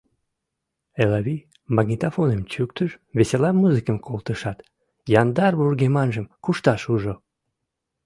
[1.03, 1.45] Элавий
[1.75, 4.57] магнитофоным чӱктыш, весела музыкым колтышат,
[5.21, 7.13] яндар вургеманжым кушташ ужо.